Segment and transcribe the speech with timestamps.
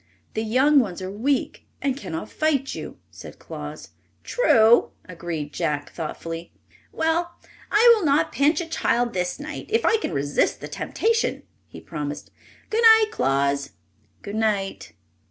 [0.33, 3.89] "The young ones are weak, and can not fight you," said Claus.
[4.23, 6.51] "True," agreed Jack, thoughtfully.
[6.91, 7.35] "Well,
[7.69, 11.79] I will not pinch a child this night if I can resist the temptation," he
[11.79, 12.31] promised.
[12.71, 13.73] "Good night, Claus!"
[14.23, 14.93] "Good night."